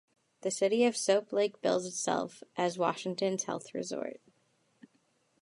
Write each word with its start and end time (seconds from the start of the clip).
The 0.41 0.49
city 0.49 0.83
of 0.85 0.97
Soap 0.97 1.31
Lake 1.31 1.61
bills 1.61 1.85
itself 1.85 2.41
as 2.57 2.75
"Washington's 2.79 3.43
Health 3.43 3.71
Resort". 3.75 4.19